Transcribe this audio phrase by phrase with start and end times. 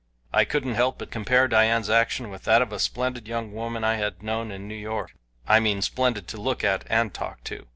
[0.33, 3.97] I couldn't help but compare Dian's action with that of a splendid young woman I
[3.97, 5.13] had known in New York
[5.47, 7.67] I mean splendid to look at and to talk to.